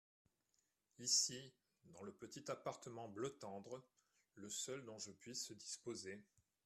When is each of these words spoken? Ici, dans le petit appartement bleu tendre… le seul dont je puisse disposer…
Ici, 0.97 1.53
dans 1.85 2.01
le 2.01 2.11
petit 2.11 2.49
appartement 2.49 3.07
bleu 3.07 3.37
tendre… 3.37 3.83
le 4.33 4.49
seul 4.49 4.83
dont 4.83 4.97
je 4.97 5.11
puisse 5.11 5.51
disposer… 5.51 6.19